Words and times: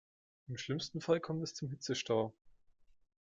Im 0.47 0.57
schlimmsten 0.57 0.99
Fall 0.99 1.19
kommt 1.19 1.43
es 1.43 1.53
zum 1.53 1.69
Hitzestau. 1.69 2.33